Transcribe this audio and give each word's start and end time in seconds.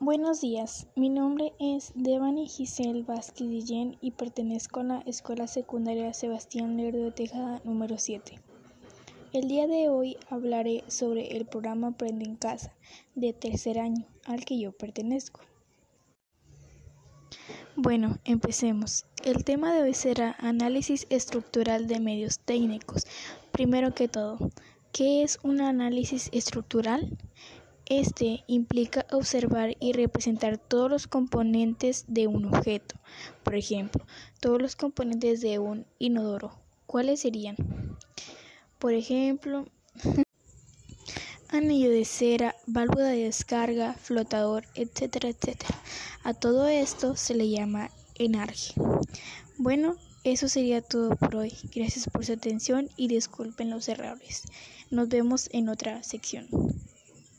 Buenos 0.00 0.40
días, 0.40 0.86
mi 0.94 1.08
nombre 1.08 1.54
es 1.58 1.90
Devani 1.96 2.46
Giselle 2.46 3.02
Vázquez 3.02 3.48
Guillén 3.48 3.98
y 4.00 4.12
pertenezco 4.12 4.78
a 4.78 4.84
la 4.84 4.98
Escuela 5.00 5.48
Secundaria 5.48 6.14
Sebastián 6.14 6.76
Lerdo 6.76 7.06
de 7.06 7.10
Tejada 7.10 7.60
número 7.64 7.98
7. 7.98 8.38
El 9.32 9.48
día 9.48 9.66
de 9.66 9.88
hoy 9.88 10.16
hablaré 10.30 10.84
sobre 10.86 11.36
el 11.36 11.46
programa 11.46 11.88
Aprende 11.88 12.26
en 12.26 12.36
Casa 12.36 12.76
de 13.16 13.32
tercer 13.32 13.80
año 13.80 14.06
al 14.24 14.44
que 14.44 14.60
yo 14.60 14.70
pertenezco. 14.70 15.40
Bueno, 17.74 18.18
empecemos. 18.24 19.04
El 19.24 19.42
tema 19.42 19.74
de 19.74 19.82
hoy 19.82 19.94
será 19.94 20.36
análisis 20.38 21.08
estructural 21.10 21.88
de 21.88 21.98
medios 21.98 22.38
técnicos. 22.38 23.04
Primero 23.50 23.92
que 23.94 24.06
todo, 24.06 24.38
¿qué 24.92 25.24
es 25.24 25.40
un 25.42 25.60
análisis 25.60 26.28
estructural? 26.32 27.18
Este 27.90 28.44
implica 28.48 29.06
observar 29.12 29.74
y 29.80 29.94
representar 29.94 30.58
todos 30.58 30.90
los 30.90 31.06
componentes 31.06 32.04
de 32.06 32.26
un 32.26 32.54
objeto. 32.54 32.96
Por 33.42 33.54
ejemplo, 33.54 34.04
todos 34.40 34.60
los 34.60 34.76
componentes 34.76 35.40
de 35.40 35.58
un 35.58 35.86
inodoro. 35.98 36.52
¿Cuáles 36.84 37.20
serían? 37.20 37.56
Por 38.78 38.92
ejemplo, 38.92 39.64
anillo 41.48 41.90
de 41.90 42.04
cera, 42.04 42.54
válvula 42.66 43.06
de 43.06 43.24
descarga, 43.24 43.94
flotador, 43.94 44.66
etcétera, 44.74 45.30
etcétera. 45.30 45.74
A 46.24 46.34
todo 46.34 46.68
esto 46.68 47.16
se 47.16 47.34
le 47.34 47.48
llama 47.48 47.90
enarje. 48.16 48.74
Bueno, 49.56 49.96
eso 50.24 50.46
sería 50.48 50.82
todo 50.82 51.16
por 51.16 51.36
hoy. 51.36 51.54
Gracias 51.74 52.10
por 52.10 52.26
su 52.26 52.34
atención 52.34 52.90
y 52.98 53.08
disculpen 53.08 53.70
los 53.70 53.88
errores. 53.88 54.42
Nos 54.90 55.08
vemos 55.08 55.48
en 55.52 55.70
otra 55.70 56.02
sección. 56.02 56.48